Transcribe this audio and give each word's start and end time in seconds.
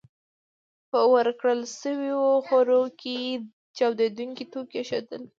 په 0.91 0.99
ورکړل 1.13 1.59
شويو 1.79 2.23
خوړو 2.45 2.83
کې 3.01 3.17
چاودېدونکي 3.77 4.45
توکي 4.51 4.77
ایښودل 4.79 5.23